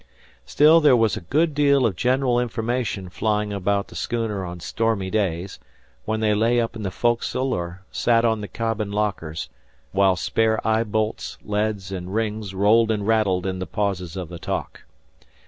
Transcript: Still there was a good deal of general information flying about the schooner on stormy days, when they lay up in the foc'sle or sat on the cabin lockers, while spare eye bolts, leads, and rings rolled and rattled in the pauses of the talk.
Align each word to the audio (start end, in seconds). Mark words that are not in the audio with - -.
Still 0.47 0.79
there 0.79 0.95
was 0.95 1.15
a 1.15 1.21
good 1.21 1.53
deal 1.53 1.85
of 1.85 1.95
general 1.95 2.39
information 2.39 3.07
flying 3.07 3.53
about 3.53 3.87
the 3.89 3.95
schooner 3.95 4.43
on 4.43 4.59
stormy 4.59 5.11
days, 5.11 5.59
when 6.05 6.21
they 6.21 6.33
lay 6.33 6.59
up 6.59 6.75
in 6.75 6.81
the 6.81 6.89
foc'sle 6.89 7.51
or 7.53 7.81
sat 7.91 8.25
on 8.25 8.41
the 8.41 8.47
cabin 8.47 8.91
lockers, 8.91 9.47
while 9.91 10.15
spare 10.15 10.57
eye 10.67 10.83
bolts, 10.83 11.37
leads, 11.43 11.91
and 11.91 12.15
rings 12.15 12.55
rolled 12.55 12.89
and 12.89 13.05
rattled 13.05 13.45
in 13.45 13.59
the 13.59 13.67
pauses 13.67 14.17
of 14.17 14.29
the 14.29 14.39
talk. 14.39 14.85